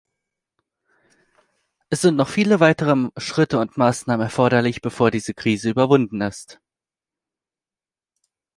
Es 1.91 2.01
sind 2.01 2.15
noch 2.15 2.27
viele 2.27 2.59
weitere 2.59 3.09
Schritte 3.17 3.59
und 3.59 3.77
Maßnahmen 3.77 4.23
erforderlich, 4.25 4.81
bevor 4.81 5.11
diese 5.11 5.35
Krise 5.35 5.69
überwunden 5.69 6.21
ist. 6.21 6.59